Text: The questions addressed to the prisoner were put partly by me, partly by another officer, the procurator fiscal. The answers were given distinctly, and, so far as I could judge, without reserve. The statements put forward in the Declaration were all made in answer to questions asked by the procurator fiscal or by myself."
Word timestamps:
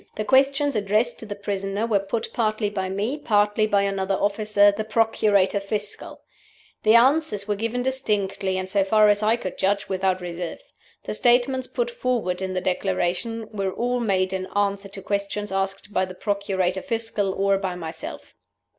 The 0.15 0.25
questions 0.25 0.75
addressed 0.75 1.19
to 1.19 1.27
the 1.27 1.35
prisoner 1.35 1.85
were 1.85 1.99
put 1.99 2.33
partly 2.33 2.71
by 2.71 2.89
me, 2.89 3.19
partly 3.19 3.67
by 3.67 3.83
another 3.83 4.15
officer, 4.15 4.71
the 4.71 4.83
procurator 4.83 5.59
fiscal. 5.59 6.23
The 6.81 6.95
answers 6.95 7.47
were 7.47 7.53
given 7.55 7.83
distinctly, 7.83 8.57
and, 8.57 8.67
so 8.67 8.83
far 8.83 9.09
as 9.09 9.21
I 9.21 9.35
could 9.35 9.59
judge, 9.59 9.89
without 9.89 10.19
reserve. 10.19 10.63
The 11.03 11.13
statements 11.13 11.67
put 11.67 11.91
forward 11.91 12.41
in 12.41 12.55
the 12.55 12.61
Declaration 12.61 13.47
were 13.51 13.71
all 13.73 13.99
made 13.99 14.33
in 14.33 14.47
answer 14.55 14.89
to 14.89 15.03
questions 15.03 15.51
asked 15.51 15.93
by 15.93 16.05
the 16.05 16.15
procurator 16.15 16.81
fiscal 16.81 17.31
or 17.35 17.59
by 17.59 17.75
myself." 17.75 18.33